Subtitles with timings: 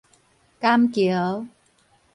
[0.59, 1.47] 含茄